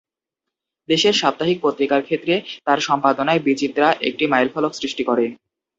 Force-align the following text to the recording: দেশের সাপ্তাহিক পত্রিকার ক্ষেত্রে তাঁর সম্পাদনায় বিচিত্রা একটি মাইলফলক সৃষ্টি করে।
দেশের 0.89 1.13
সাপ্তাহিক 1.13 1.57
পত্রিকার 1.61 2.01
ক্ষেত্রে 2.03 2.33
তাঁর 2.65 2.79
সম্পাদনায় 2.79 3.41
বিচিত্রা 3.47 3.87
একটি 4.01 4.23
মাইলফলক 4.27 4.71
সৃষ্টি 4.75 5.03
করে। 5.03 5.25